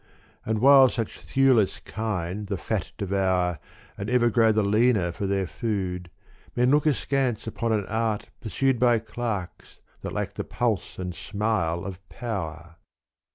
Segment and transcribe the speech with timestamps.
[0.47, 3.59] And while such thewless kine the fat devour
[3.99, 6.09] And ever grow the leaner for their food
[6.55, 11.85] Men look askance upon an art pursued By clerks that lack the pulse and smile
[11.85, 12.77] of power.